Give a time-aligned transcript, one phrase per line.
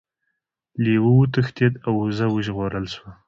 [0.83, 3.09] لیوه وتښتید او وزه وژغورل شوه.